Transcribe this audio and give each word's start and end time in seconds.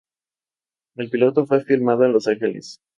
El 0.95 1.11
piloto 1.11 1.45
fue 1.45 1.63
filmado 1.63 2.05
en 2.05 2.13
Los 2.13 2.25
Ángeles. 2.27 2.79